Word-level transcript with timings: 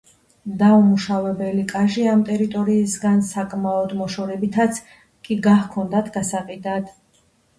დაუმუშავებელი 0.59 1.65
კაჟი 1.71 2.05
ამ 2.13 2.23
ტერიტორიისგან 2.29 3.21
საკმაოდ 3.33 3.93
მოშორებითაც 4.01 4.81
კი 5.27 5.37
გაჰქონდათ 5.49 6.11
გასაყიდად. 6.19 6.91